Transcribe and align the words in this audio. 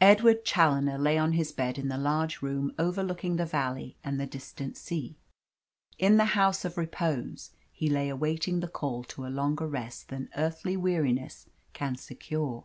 Edward 0.00 0.44
Challoner 0.44 0.98
lay 0.98 1.16
on 1.16 1.34
his 1.34 1.52
bed 1.52 1.78
in 1.78 1.86
the 1.86 1.96
large 1.96 2.42
room 2.42 2.74
overlooking 2.76 3.36
the 3.36 3.46
valley 3.46 3.96
and 4.02 4.18
the 4.18 4.26
distant 4.26 4.76
sea. 4.76 5.16
In 5.96 6.16
the 6.16 6.24
House 6.34 6.64
of 6.64 6.76
Repose 6.76 7.52
he 7.70 7.88
lay 7.88 8.08
awaiting 8.08 8.58
the 8.58 8.66
call 8.66 9.04
to 9.04 9.24
a 9.24 9.28
longer 9.28 9.68
rest 9.68 10.08
than 10.08 10.28
earthly 10.36 10.76
weariness 10.76 11.48
can 11.72 11.94
secure. 11.94 12.64